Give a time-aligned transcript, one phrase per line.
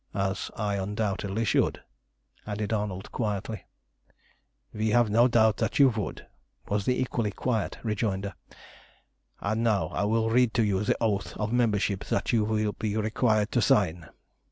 [0.15, 1.83] "As I undoubtedly should,"
[2.47, 3.67] added Arnold quietly.
[4.73, 6.25] "We have no doubt that you would,"
[6.67, 8.33] was the equally quiet rejoinder.
[9.41, 12.97] "And now I will read to you the oath of membership that you will be
[12.97, 14.09] required to sign.